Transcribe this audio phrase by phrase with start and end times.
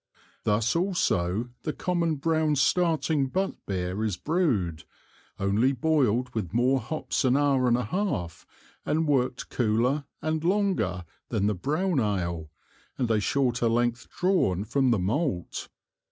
[0.45, 4.83] Thus also the common brown Starting Butt Beer is Brewed,
[5.39, 8.47] only boiled with more Hops an Hour and a half,
[8.83, 12.49] and work'd cooler and longer than the brown Ale,
[12.97, 15.69] and a shorter Length drawn from the Malt.